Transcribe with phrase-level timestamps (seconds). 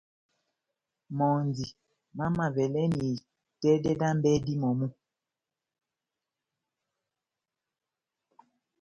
[1.17, 1.65] Mɔ́ndí
[2.17, 4.87] mámavalɛ́ni itɛ́dɛ dá m’bɛ́dí mɔmu.